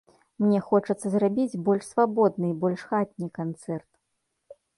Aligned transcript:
Мне 0.43 0.61
хочацца 0.69 1.11
зрабіць 1.15 1.59
больш 1.67 1.83
свабодны 1.91 2.45
і 2.49 2.57
больш 2.65 2.79
хатні 2.89 3.27
канцэрт. 3.39 3.89